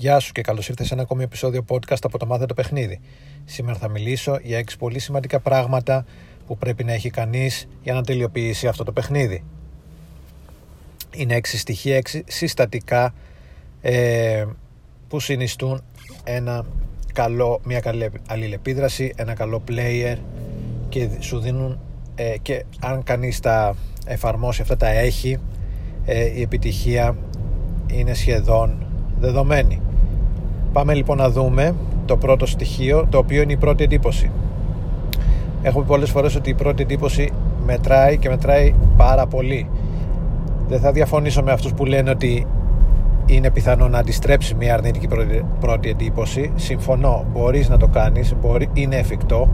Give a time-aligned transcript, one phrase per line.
[0.00, 3.00] Γεια σου και καλώς ήρθες σε ένα ακόμη επεισόδιο podcast από το Μάθε το Παιχνίδι.
[3.44, 6.04] Σήμερα θα μιλήσω για έξι πολύ σημαντικά πράγματα
[6.46, 9.44] που πρέπει να έχει κανείς για να τελειοποιήσει αυτό το παιχνίδι.
[11.14, 13.14] Είναι έξι στοιχεία, έξι συστατικά
[13.80, 14.44] ε,
[15.08, 15.82] που συνιστούν
[16.24, 16.66] ένα
[17.12, 20.16] καλό, μια καλή αλληλεπίδραση, ένα καλό player
[20.88, 21.80] και σου δίνουν
[22.14, 23.76] ε, και αν κανείς τα
[24.06, 25.38] εφαρμόσει αυτά τα έχει
[26.04, 27.16] ε, η επιτυχία
[27.86, 28.86] είναι σχεδόν
[29.18, 29.82] δεδομένη.
[30.72, 31.74] Πάμε λοιπόν να δούμε
[32.06, 34.30] το πρώτο στοιχείο το οποίο είναι η πρώτη εντύπωση.
[35.62, 37.32] Έχω πει πολλές φορές ότι η πρώτη εντύπωση
[37.66, 39.68] μετράει και μετράει πάρα πολύ.
[40.68, 42.46] Δεν θα διαφωνήσω με αυτούς που λένε ότι
[43.26, 45.08] είναι πιθανό να αντιστρέψει μια αρνητική
[45.60, 46.52] πρώτη εντύπωση.
[46.54, 49.48] Συμφωνώ, μπορείς να το κάνεις, μπορεί, είναι εφικτό,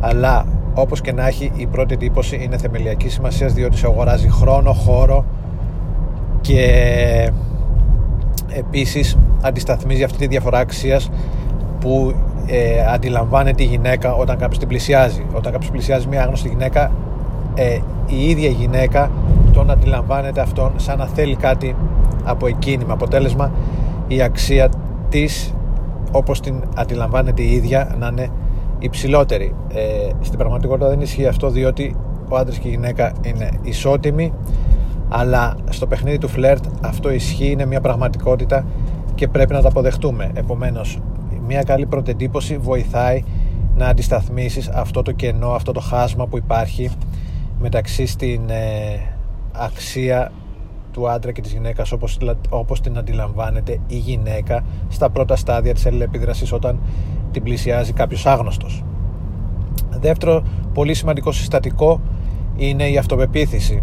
[0.00, 4.72] αλλά όπως και να έχει η πρώτη εντύπωση είναι θεμελιακή σημασία διότι σε αγοράζει χρόνο,
[4.72, 5.24] χώρο
[6.40, 7.30] και
[8.54, 11.10] επίσης αντισταθμίζει αυτή τη διαφορά αξίας
[11.80, 12.14] που
[12.46, 15.24] ε, αντιλαμβάνεται η γυναίκα όταν κάποιος την πλησιάζει.
[15.32, 16.92] Όταν κάποιος πλησιάζει μια άγνωστη γυναίκα
[17.54, 19.10] ε, η ίδια γυναίκα
[19.52, 21.76] τον αντιλαμβάνεται αυτόν σαν να θέλει κάτι
[22.24, 22.84] από εκείνη.
[22.84, 23.52] Με αποτέλεσμα
[24.08, 24.68] η αξία
[25.08, 25.54] της
[26.12, 28.28] όπως την αντιλαμβάνεται η ίδια να είναι
[28.78, 29.54] υψηλότερη.
[29.68, 31.96] Ε, στην πραγματικότητα δεν ισχύει αυτό διότι
[32.28, 34.32] ο άντρας και η γυναίκα είναι ισότιμοι
[35.08, 38.64] αλλά στο παιχνίδι του φλερτ αυτό ισχύει, είναι μια πραγματικότητα
[39.14, 41.00] και πρέπει να τα αποδεχτούμε επομένως
[41.46, 43.22] μια καλή πρωτεντύπωση βοηθάει
[43.76, 46.90] να αντισταθμίσεις αυτό το κενό, αυτό το χάσμα που υπάρχει
[47.58, 49.00] μεταξύ στην ε,
[49.52, 50.32] αξία
[50.92, 55.86] του άντρα και της γυναίκας όπως, όπως την αντιλαμβάνεται η γυναίκα στα πρώτα στάδια της
[55.86, 56.80] αλληλεπίδρασης όταν
[57.30, 58.84] την πλησιάζει κάποιος άγνωστος.
[59.90, 60.42] Δεύτερο
[60.74, 62.00] πολύ σημαντικό συστατικό
[62.56, 63.82] είναι η αυτοπεποίθηση.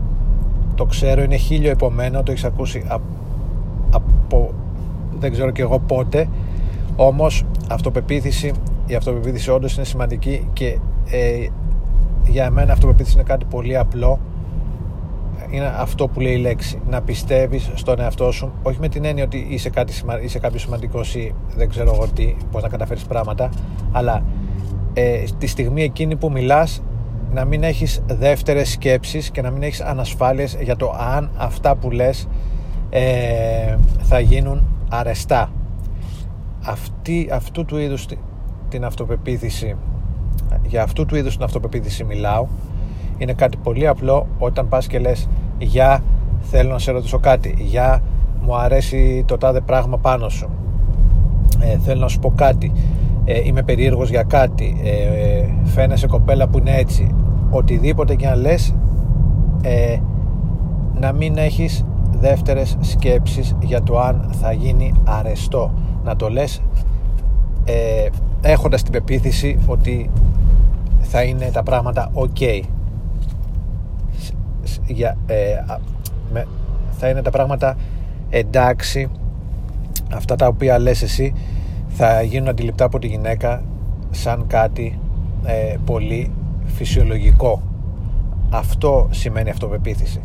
[0.81, 4.53] Το ξέρω, είναι χίλιο επομένο, το έχεις ακούσει από
[5.19, 6.29] δεν ξέρω και εγώ πότε,
[6.95, 8.51] όμως αυτοπεποίθηση,
[8.85, 10.79] η αυτοπεποίθηση όντως είναι σημαντική και
[11.11, 11.47] ε,
[12.27, 14.19] για μένα αυτοπεποίθηση είναι κάτι πολύ απλό.
[15.49, 18.51] Είναι αυτό που λέει η λέξη να πιστεύεις στον εαυτό σου.
[18.63, 19.93] Όχι με την έννοια ότι είσαι, κάτι,
[20.23, 23.49] είσαι κάποιος σημαντικός ή δεν ξέρω εγώ τι πώς να καταφέρεις πράγματα
[23.91, 24.23] αλλά
[24.93, 26.81] ε, τη στιγμή εκείνη που μιλάς
[27.33, 31.91] να μην έχεις δεύτερες σκέψεις και να μην έχεις ανασφάλειες για το αν αυτά που
[31.91, 32.27] λες
[32.89, 35.49] ε, θα γίνουν αρεστά.
[36.65, 38.05] Αυτή, αυτού του είδους
[38.69, 39.75] την αυτοπεποίθηση
[40.63, 42.47] για αυτού του είδους την αυτοπεποίθηση μιλάω.
[43.17, 46.03] Είναι κάτι πολύ απλό όταν πας και λες για
[46.41, 47.55] θέλω να σε ρωτήσω κάτι.
[47.57, 48.01] Για
[48.41, 50.49] μου αρέσει το τάδε πράγμα πάνω σου.
[51.59, 52.71] Ε, θέλω να σου πω κάτι.
[53.25, 54.81] Ε, είμαι περίεργος για κάτι.
[54.83, 57.15] Ε, φαίνεσαι κοπέλα που είναι έτσι
[57.51, 58.75] οτιδήποτε και να λες
[59.61, 59.97] ε,
[60.99, 61.85] να μην έχεις
[62.19, 65.73] δεύτερες σκέψεις για το αν θα γίνει αρεστό.
[66.03, 66.61] Να το λες
[67.65, 68.07] ε,
[68.41, 70.09] έχοντας την πεποίθηση ότι
[70.99, 72.61] θα είναι τα πράγματα ok.
[74.87, 75.35] Για, ε,
[76.31, 76.47] με,
[76.91, 77.75] θα είναι τα πράγματα
[78.29, 79.09] εντάξει.
[80.13, 81.33] Αυτά τα οποία λες εσύ
[81.87, 83.63] θα γίνουν αντιληπτά από τη γυναίκα
[84.09, 84.99] σαν κάτι
[85.45, 86.31] ε, πολύ
[86.71, 87.61] φυσιολογικό
[88.49, 90.21] αυτό σημαίνει αυτοπεποίθηση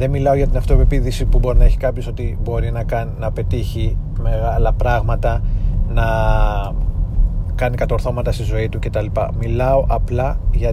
[0.00, 3.32] δεν μιλάω για την αυτοπεποίθηση που μπορεί να έχει κάποιος ότι μπορεί να, κάνει, να
[3.32, 5.42] πετύχει μεγάλα πράγματα
[5.88, 6.04] να
[7.54, 9.06] κάνει κατορθώματα στη ζωή του κτλ.
[9.38, 10.72] Μιλάω απλά για,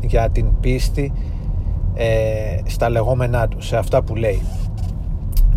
[0.00, 1.12] για την πίστη
[1.94, 4.42] ε, στα λεγόμενά του, σε αυτά που λέει.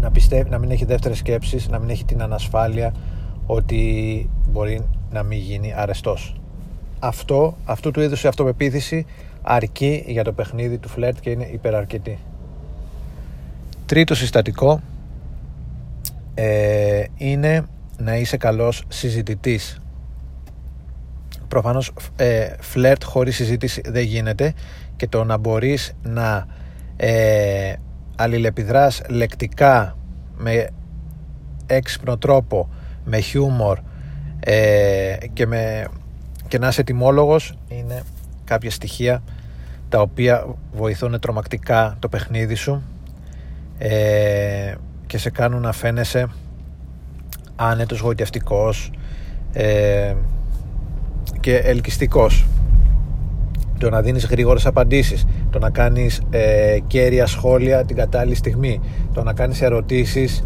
[0.01, 2.93] Να πιστεύει, να μην έχει δεύτερες σκέψεις, να μην έχει την ανασφάλεια
[3.45, 4.81] ότι μπορεί
[5.11, 6.36] να μην γίνει αρεστός.
[6.99, 9.05] Αυτό, αυτού του είδους η αυτοπεποίθηση
[9.41, 12.19] αρκεί για το παιχνίδι του φλερτ και είναι υπεραρκετή.
[13.85, 14.81] Τρίτο συστατικό
[16.33, 17.65] ε, είναι
[17.97, 19.81] να είσαι καλός συζητητής.
[21.47, 24.53] Προφανώς ε, φλερτ χωρίς συζήτηση δεν γίνεται
[24.95, 26.47] και το να μπορείς να
[26.95, 27.73] ε,
[28.15, 29.97] αλληλεπιδράς λεκτικά
[30.37, 30.69] με
[31.65, 32.69] έξυπνο τρόπο,
[33.05, 33.79] με χιούμορ
[34.39, 35.87] ε, και, με,
[36.47, 38.03] και να είσαι τιμόλογος είναι
[38.43, 39.23] κάποια στοιχεία
[39.89, 42.83] τα οποία βοηθούν τρομακτικά το παιχνίδι σου
[43.77, 44.73] ε,
[45.07, 46.27] και σε κάνουν να φαίνεσαι
[47.55, 48.91] άνετος, γοητευτικός
[49.53, 50.13] ε,
[51.39, 52.45] και ελκυστικός.
[53.77, 58.81] Το να δίνεις γρήγορες απαντήσεις το να κάνεις ε, κέρια σχόλια την κατάλληλη στιγμή
[59.13, 60.43] το να κάνεις ερωτήσεις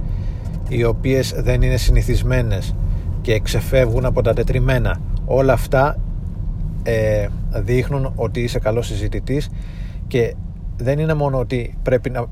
[0.68, 2.76] οι οποίες δεν είναι συνηθισμένες
[3.22, 5.00] και ξεφεύγουν από τα τετριμένα
[5.34, 5.98] όλα αυτά
[6.84, 9.50] ε, δείχνουν ότι είσαι καλός συζητητής
[10.08, 10.36] και
[10.78, 12.28] δεν είναι μόνο ότι πρέπει να,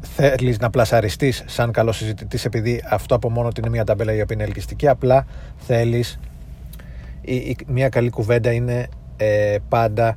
[0.00, 4.36] θέλεις να πλασαριστείς σαν καλός συζητητής επειδή αυτό από μόνο είναι μια ταμπέλα η οποία
[4.36, 6.18] είναι ελκυστική απλά θέλεις
[7.20, 10.16] η, μια καλή κουβέντα είναι ε, πάντα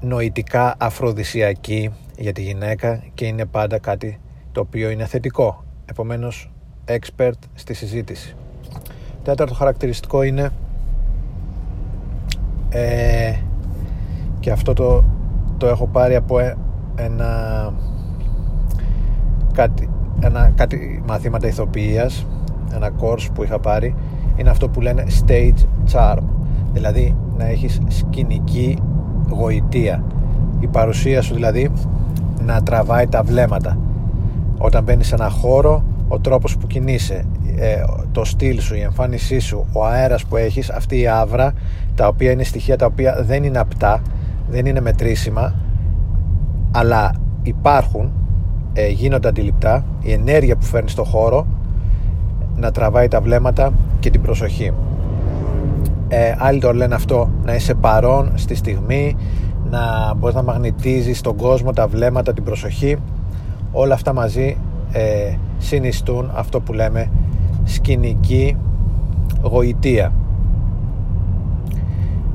[0.00, 4.20] νοητικά αφροδισιακή για τη γυναίκα και είναι πάντα κάτι
[4.52, 5.64] το οποίο είναι θετικό.
[5.84, 6.50] Επομένως
[6.86, 8.36] expert στη συζήτηση
[9.28, 10.50] τέταρτο χαρακτηριστικό είναι
[12.68, 13.34] ε,
[14.40, 15.04] και αυτό το,
[15.56, 16.56] το έχω πάρει από ε,
[16.94, 17.72] ένα
[19.52, 19.90] κάτι,
[20.20, 22.26] ένα, κάτι μαθήματα ηθοποιίας
[22.74, 23.94] ένα course που είχα πάρει
[24.36, 26.22] είναι αυτό που λένε stage charm.
[26.72, 28.78] Δηλαδή να έχεις σκηνική
[29.30, 30.04] γοητεία.
[30.60, 31.70] Η παρουσία σου δηλαδή
[32.44, 33.78] να τραβάει τα βλέμματα.
[34.58, 37.24] Όταν μπαίνεις σε ένα χώρο ο τρόπος που κινείσαι
[37.60, 41.52] ε, το στυλ σου, η εμφάνισή σου ο αέρας που έχεις αυτή η άβρα
[41.94, 44.02] τα οποία είναι στοιχεία τα οποία δεν είναι απτά
[44.48, 45.54] δεν είναι μετρήσιμα
[46.70, 48.12] αλλά υπάρχουν
[48.72, 51.46] ε, γίνονται αντιληπτά η ενέργεια που φέρνει στο χώρο
[52.56, 54.72] να τραβάει τα βλέμματα και την προσοχή.
[56.08, 59.16] Ε, άλλοι το λένε αυτό να είσαι παρόν στη στιγμή
[59.70, 62.96] να μπορείς να μαγνητίζεις τον κόσμο τα βλέμματα, την προσοχή.
[63.72, 64.56] Όλα αυτά μαζί
[64.92, 67.10] ε, συνιστούν αυτό που λέμε
[67.68, 68.56] σκηνική
[69.42, 70.12] γοητεία.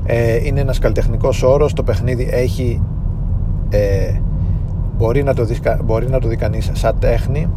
[0.04, 2.80] Ε, είναι ένας καλλιτεχνικός όρος το παιχνίδι έχει
[3.68, 4.20] ε,
[4.96, 7.48] μπορεί, να το δεις, μπορεί να το δει κανείς σαν τέχνη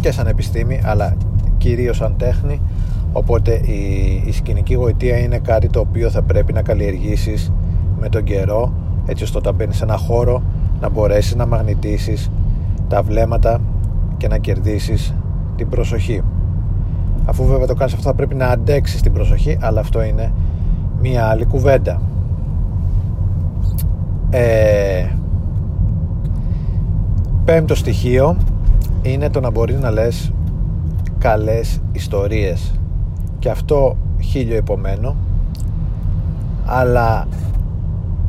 [0.00, 1.16] και σαν επιστήμη αλλά
[1.58, 2.60] κυρίως σαν τέχνη.
[3.12, 7.52] Οπότε η, η σκηνική γοητεία είναι κάτι το οποίο θα πρέπει να καλλιεργήσεις
[8.00, 8.72] με τον καιρό
[9.06, 10.42] έτσι ώστε όταν μπαίνεις σε ένα χώρο
[10.80, 12.30] να μπορέσεις να μαγνητήσεις
[12.88, 13.60] τα βλέμματα
[14.16, 15.14] και να κερδίσεις
[15.56, 16.22] την προσοχή.
[17.24, 20.32] Αφού βέβαια το κάνεις αυτό θα πρέπει να αντέξεις την προσοχή αλλά αυτό είναι
[21.00, 22.00] μία άλλη κουβέντα.
[24.30, 25.06] Ε,
[27.44, 28.36] πέμπτο στοιχείο
[29.02, 30.32] είναι το να μπορεί να λες
[31.18, 32.80] καλές ιστορίες.
[33.38, 35.16] Και αυτό χίλιο επομένο
[36.64, 37.26] αλλά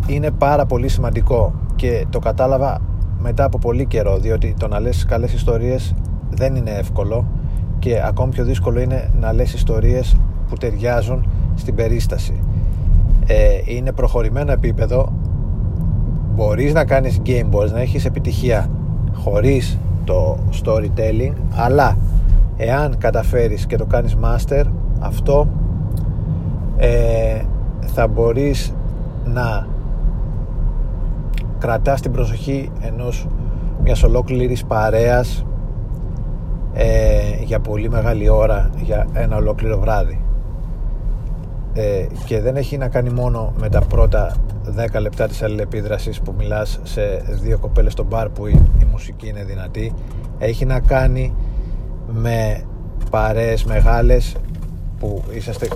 [0.07, 1.53] είναι πάρα πολύ σημαντικό.
[1.75, 2.81] Και το κατάλαβα
[3.21, 5.93] μετά από πολύ καιρό διότι το να λες καλές ιστορίες
[6.35, 7.25] δεν είναι εύκολο
[7.79, 10.17] και ακόμη πιο δύσκολο είναι να λες ιστορίες
[10.49, 12.43] που ταιριάζουν στην περίσταση.
[13.25, 13.35] Ε,
[13.65, 15.13] είναι προχωρημένο επίπεδο.
[16.35, 18.69] Μπορείς να κάνεις game, μπορείς να έχεις επιτυχία
[19.13, 21.97] χωρίς το storytelling αλλά
[22.57, 24.63] εάν καταφέρεις και το κάνεις master
[24.99, 25.47] αυτό
[26.77, 27.41] ε,
[27.79, 28.73] θα μπορείς
[29.25, 29.67] να
[31.57, 33.27] κρατάς την προσοχή ενός
[33.83, 35.54] μιας ολόκληρης παρέας ε,
[37.55, 40.21] για πολύ μεγάλη ώρα για ένα ολόκληρο βράδυ.
[41.73, 44.35] Ε, και δεν έχει να κάνει μόνο με τα πρώτα
[44.95, 47.01] 10 λεπτά της αλληλεπίδρασης που μιλάς σε
[47.41, 49.93] δύο κοπέλες στο μπαρ που η, η μουσική είναι δυνατή.
[50.37, 51.35] Έχει να κάνει
[52.07, 52.63] με
[53.09, 54.35] παρέες μεγάλες
[54.99, 55.67] που είσαστε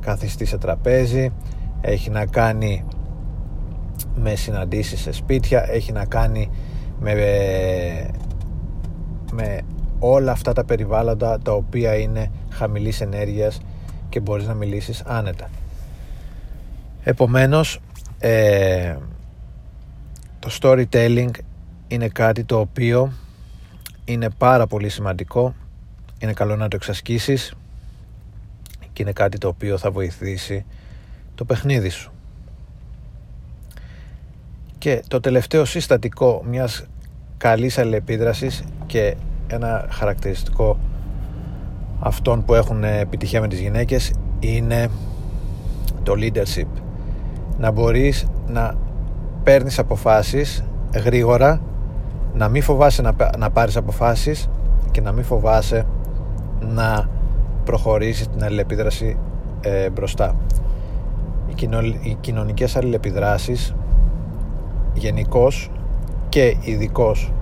[0.00, 1.32] καθιστοί σε τραπέζι.
[1.80, 2.84] Έχει να κάνει
[4.14, 5.70] με συναντήσεις σε σπίτια.
[5.70, 6.50] Έχει να κάνει
[7.00, 7.12] με,
[9.32, 9.60] με
[9.98, 13.60] όλα αυτά τα περιβάλλοντα τα οποία είναι χαμηλής ενέργειας
[14.08, 15.50] και μπορείς να μιλήσεις άνετα.
[17.02, 17.80] Επομένως
[18.18, 18.96] ε,
[20.38, 21.30] το storytelling
[21.88, 23.12] είναι κάτι το οποίο
[24.04, 25.54] είναι πάρα πολύ σημαντικό.
[26.18, 27.54] Είναι καλό να το εξασκήσεις
[28.92, 30.64] και είναι κάτι το οποίο θα βοηθήσει
[31.34, 32.12] το παιχνίδι σου.
[34.78, 36.86] Και το τελευταίο συστατικό μιας
[37.36, 39.16] καλής αλληλεπίδρασης και
[39.48, 40.78] ένα χαρακτηριστικό
[42.00, 44.88] αυτών που έχουν επιτυχία με τις γυναίκες είναι
[46.02, 46.68] το leadership.
[47.58, 48.74] Να μπορείς να
[49.42, 50.64] παίρνεις αποφάσεις
[50.94, 51.60] γρήγορα
[52.34, 54.48] να μην φοβάσαι να, να πάρεις αποφάσεις
[54.90, 55.86] και να μην φοβάσαι
[56.60, 57.08] να
[57.64, 59.16] προχωρήσεις την αλληλεπίδραση
[59.60, 60.36] ε, μπροστά.
[61.48, 63.74] Οι, κοινο, οι κοινωνικές αλληλεπιδράσεις
[64.94, 65.70] γενικώς
[66.28, 67.32] και ειδικώς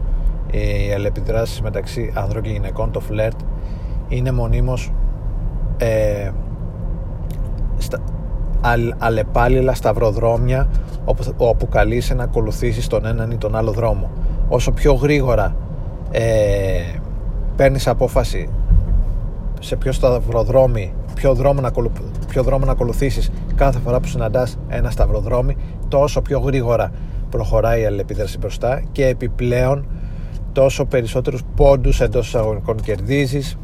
[0.51, 3.41] οι αλληλεπιδράσεις μεταξύ ανδρών και γυναικών το φλερτ
[4.09, 4.93] είναι μονίμως
[5.77, 6.31] ε,
[7.79, 7.99] στα,
[8.61, 10.69] αλ, αλλεπάλληλα σταυροδρόμια
[11.05, 14.11] όπου, όπου καλείσαι να ακολουθήσεις τον έναν ή τον άλλο δρόμο.
[14.49, 15.57] Όσο πιο γρήγορα
[16.11, 16.81] ε,
[17.57, 18.49] παίρνεις απόφαση
[19.61, 21.71] σε ποιο σταυροδρόμι ποιο δρόμο, να,
[22.29, 25.57] ποιο δρόμο να ακολουθήσεις κάθε φορά που συναντάς ένα σταυροδρόμι
[25.89, 26.91] τόσο πιο γρήγορα
[27.31, 29.87] προχωράει η αλληλεπίδραση μπροστά και επιπλέον
[30.57, 33.59] τόσο περισσότερους πόντους εντός εισαγωγικών κερδίζεις.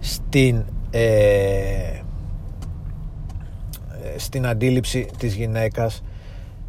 [0.00, 2.00] Στην ε,
[4.16, 6.02] στην αντίληψη της γυναίκας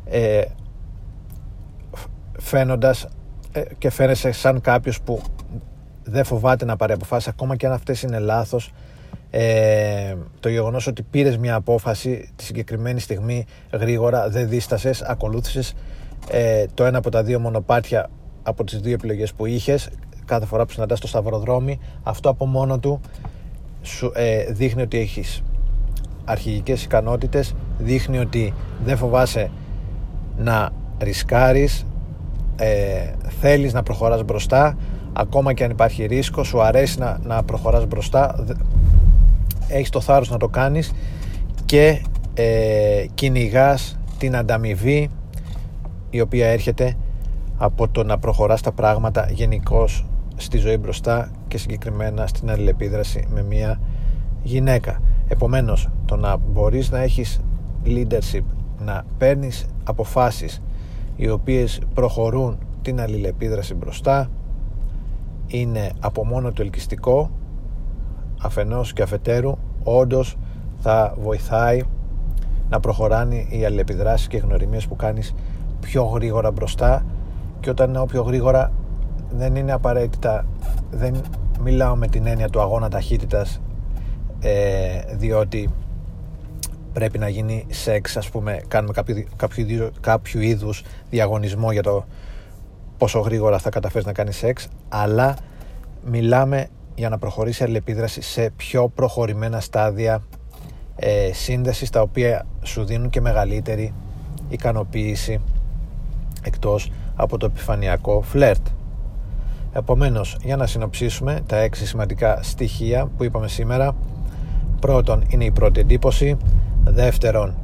[0.05, 0.41] ε,
[2.39, 3.07] φαίνοντας
[3.51, 5.21] ε, και φαίνεσαι σαν κάποιος που
[6.03, 8.73] δεν φοβάται να πάρει αποφάσεις ακόμα και αν αυτές είναι λάθος
[9.29, 15.73] ε, το γεγονός ότι πήρες μια απόφαση τη συγκεκριμένη στιγμή γρήγορα δεν δίστασες, ακολούθησες
[16.29, 18.09] ε, το ένα από τα δύο μονοπάτια
[18.47, 19.89] από τις δύο επιλογές που είχες
[20.25, 22.99] κάθε φορά που συναντάς το σταυροδρόμι αυτό από μόνο του
[23.81, 25.43] σου, ε, δείχνει ότι έχεις
[26.25, 29.51] αρχηγικές ικανότητες δείχνει ότι δεν φοβάσαι
[30.37, 31.85] να ρισκάρεις
[32.55, 34.77] ε, θέλεις να προχωράς μπροστά
[35.13, 38.45] ακόμα και αν υπάρχει ρίσκο σου αρέσει να, να προχωράς μπροστά
[39.67, 40.93] έχεις το θάρρος να το κάνεις
[41.65, 42.01] και
[42.33, 45.09] ε, κυνηγάς την ανταμοιβή
[46.09, 46.95] η οποία έρχεται
[47.57, 53.43] από το να προχωράς τα πράγματα γενικώς στη ζωή μπροστά και συγκεκριμένα στην αλληλεπίδραση με
[53.43, 53.79] μια
[54.43, 54.99] γυναίκα.
[55.27, 57.41] Επομένως, το να μπορείς να έχεις
[57.85, 58.43] leadership,
[58.79, 60.61] να παίρνεις αποφάσεις
[61.15, 64.29] οι οποίες προχωρούν την αλληλεπίδραση μπροστά
[65.47, 67.29] είναι από μόνο το ελκυστικό
[68.41, 70.37] αφενός και αφετέρου όντως
[70.77, 71.81] θα βοηθάει
[72.69, 75.33] να προχωράνε οι αλληλεπιδράσεις και οι γνωριμίες που κάνεις
[75.79, 77.05] πιο γρήγορα μπροστά
[77.59, 78.71] και όταν είναι πιο γρήγορα
[79.29, 80.45] δεν είναι απαραίτητα
[80.91, 81.21] δεν
[81.61, 83.61] μιλάω με την έννοια του αγώνα ταχύτητας
[84.39, 85.69] ε, διότι
[86.93, 92.05] πρέπει να γίνει σεξ ας πούμε κάνουμε κάποιο, κάποιο, κάποιο είδους διαγωνισμό για το
[92.97, 95.35] πόσο γρήγορα θα καταφέρεις να κάνεις σεξ αλλά
[96.05, 100.23] μιλάμε για να προχωρήσει η αλληλεπίδραση σε πιο προχωρημένα στάδια
[100.95, 103.93] ε, σύνδεσης τα οποία σου δίνουν και μεγαλύτερη
[104.49, 105.41] ικανοποίηση
[106.43, 108.67] εκτός από το επιφανειακό φλερτ.
[109.73, 113.95] Επομένως, για να συνοψίσουμε τα έξι σημαντικά στοιχεία που είπαμε σήμερα.
[114.79, 116.37] Πρώτον είναι η πρώτη εντύπωση.
[116.83, 117.55] Δεύτερον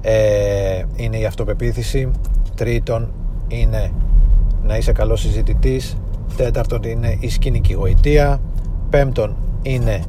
[0.00, 2.10] ε, είναι η αυτοπεποίθηση.
[2.54, 3.12] Τρίτον
[3.48, 3.92] είναι
[4.62, 5.96] να είσαι καλός συζητητής.
[6.36, 8.40] Τέταρτον είναι η σκηνική γοητεία.
[8.90, 10.02] Πέμπτον είναι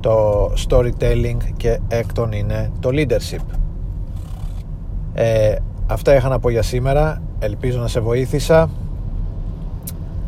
[0.00, 1.36] το storytelling.
[1.56, 3.44] Και έκτον είναι το leadership.
[5.12, 5.56] Ε,
[5.86, 8.70] αυτά είχα να πω για σήμερα ελπίζω να σε βοήθησα.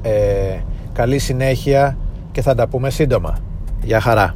[0.02, 0.58] Ε,
[0.92, 1.96] καλή συνέχεια
[2.32, 3.38] και θα τα πούμε σύντομα.
[3.82, 4.34] Γεια χαρά